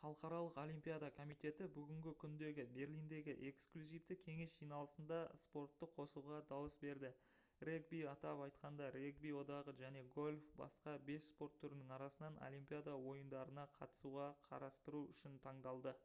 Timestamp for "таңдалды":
15.48-15.96